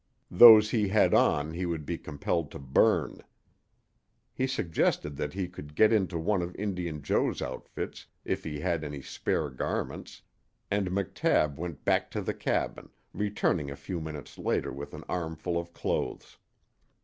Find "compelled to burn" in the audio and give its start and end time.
1.99-3.21